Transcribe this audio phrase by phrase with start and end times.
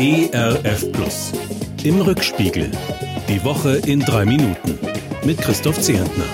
[0.00, 1.32] ERF Plus.
[1.82, 2.70] Im Rückspiegel.
[3.28, 4.78] Die Woche in drei Minuten.
[5.24, 6.24] Mit Christoph Zehentner.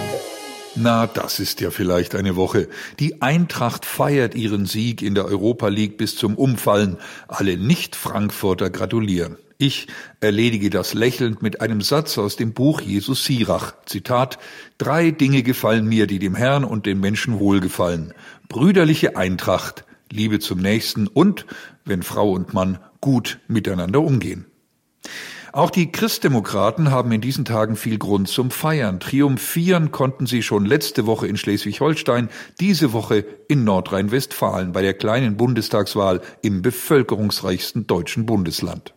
[0.76, 2.68] Na, das ist ja vielleicht eine Woche.
[3.00, 6.98] Die Eintracht feiert ihren Sieg in der Europa League bis zum Umfallen.
[7.26, 9.38] Alle Nicht-Frankfurter gratulieren.
[9.56, 9.86] Ich
[10.20, 13.72] erledige das lächelnd mit einem Satz aus dem Buch Jesus Sirach.
[13.86, 14.38] Zitat,
[14.76, 18.12] Drei Dinge gefallen mir, die dem Herrn und den Menschen wohlgefallen.
[18.46, 21.46] Brüderliche Eintracht, Liebe zum Nächsten und,
[21.84, 24.46] wenn Frau und Mann gut miteinander umgehen.
[25.52, 28.98] Auch die Christdemokraten haben in diesen Tagen viel Grund zum Feiern.
[28.98, 35.36] Triumphieren konnten sie schon letzte Woche in Schleswig-Holstein, diese Woche in Nordrhein-Westfalen bei der kleinen
[35.36, 38.94] Bundestagswahl im bevölkerungsreichsten deutschen Bundesland.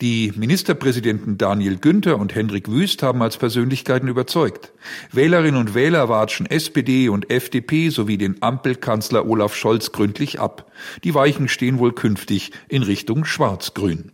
[0.00, 4.72] Die Ministerpräsidenten Daniel Günther und Hendrik Wüst haben als Persönlichkeiten überzeugt.
[5.12, 10.70] Wählerinnen und Wähler watschen SPD und FDP sowie den Ampelkanzler Olaf Scholz gründlich ab.
[11.04, 14.12] Die Weichen stehen wohl künftig in Richtung Schwarz-Grün.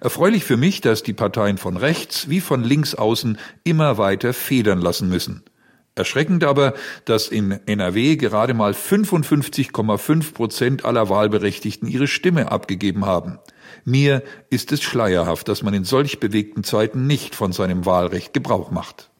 [0.00, 4.80] Erfreulich für mich, dass die Parteien von rechts wie von links außen immer weiter federn
[4.80, 5.42] lassen müssen.
[5.96, 6.74] Erschreckend aber,
[7.06, 13.38] dass in NRW gerade mal 55,5 Prozent aller Wahlberechtigten ihre Stimme abgegeben haben.
[13.86, 18.70] Mir ist es schleierhaft, dass man in solch bewegten Zeiten nicht von seinem Wahlrecht Gebrauch
[18.70, 19.10] macht.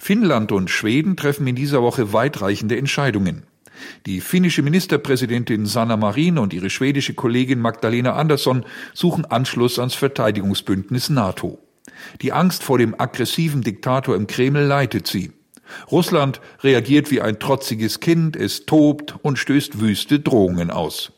[0.00, 3.44] Finnland und Schweden treffen in dieser Woche weitreichende Entscheidungen.
[4.04, 11.08] Die finnische Ministerpräsidentin Sanna Marin und ihre schwedische Kollegin Magdalena Andersson suchen Anschluss ans Verteidigungsbündnis
[11.08, 11.60] NATO.
[12.20, 15.30] Die Angst vor dem aggressiven Diktator im Kreml leitet sie.
[15.90, 21.12] Russland reagiert wie ein trotziges Kind, es tobt und stößt wüste Drohungen aus.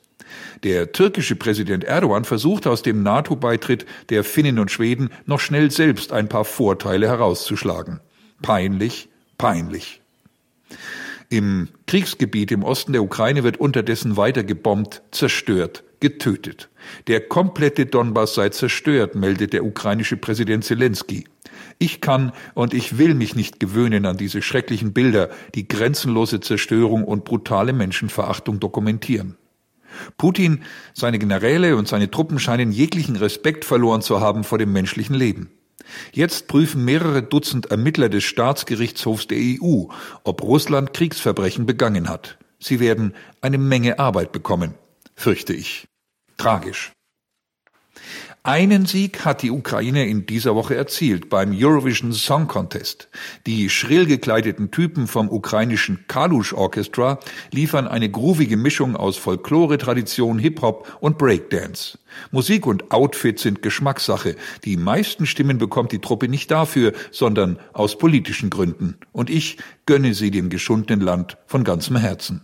[0.62, 6.12] Der türkische Präsident Erdogan versucht aus dem NATO-Beitritt der Finnen und Schweden noch schnell selbst
[6.12, 8.00] ein paar Vorteile herauszuschlagen.
[8.42, 10.00] Peinlich, peinlich.
[11.30, 16.68] Im Kriegsgebiet im Osten der Ukraine wird unterdessen weiter gebombt, zerstört, getötet.
[17.06, 21.24] Der komplette Donbass sei zerstört, meldet der ukrainische Präsident Zelensky.
[21.78, 27.04] Ich kann und ich will mich nicht gewöhnen an diese schrecklichen Bilder, die grenzenlose Zerstörung
[27.04, 29.36] und brutale Menschenverachtung dokumentieren.
[30.16, 30.62] Putin,
[30.94, 35.50] seine Generäle und seine Truppen scheinen jeglichen Respekt verloren zu haben vor dem menschlichen Leben.
[36.12, 39.86] Jetzt prüfen mehrere Dutzend Ermittler des Staatsgerichtshofs der EU,
[40.24, 42.38] ob Russland Kriegsverbrechen begangen hat.
[42.58, 44.74] Sie werden eine Menge Arbeit bekommen,
[45.16, 45.88] fürchte ich.
[46.36, 46.92] Tragisch.
[48.42, 53.10] Einen Sieg hat die Ukraine in dieser Woche erzielt beim Eurovision Song Contest.
[53.46, 57.20] Die schrill gekleideten Typen vom ukrainischen Kalush Orchestra
[57.52, 61.98] liefern eine groovige Mischung aus Folklore, Tradition, Hip-Hop und Breakdance.
[62.30, 64.36] Musik und Outfit sind Geschmackssache.
[64.64, 68.96] Die meisten Stimmen bekommt die Truppe nicht dafür, sondern aus politischen Gründen.
[69.12, 72.40] Und ich gönne sie dem geschundenen Land von ganzem Herzen.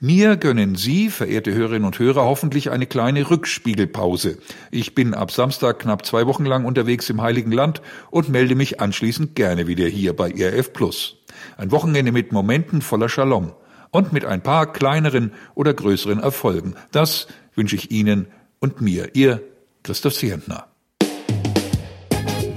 [0.00, 4.38] Mir gönnen Sie, verehrte Hörerinnen und Hörer, hoffentlich eine kleine Rückspiegelpause.
[4.70, 8.80] Ich bin ab Samstag knapp zwei Wochen lang unterwegs im Heiligen Land und melde mich
[8.80, 11.16] anschließend gerne wieder hier bei ERF Plus.
[11.56, 13.52] Ein Wochenende mit Momenten voller Shalom
[13.90, 16.74] und mit ein paar kleineren oder größeren Erfolgen.
[16.92, 19.42] Das wünsche ich Ihnen und mir, Ihr
[19.82, 20.69] Christoph Sientner.